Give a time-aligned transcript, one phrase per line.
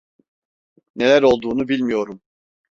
[0.95, 2.21] Neler olduğunu bilmiyorum.